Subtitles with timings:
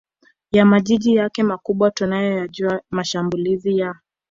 [0.51, 3.95] ya majiji yake makubwa Tunayajua mashambulizi ya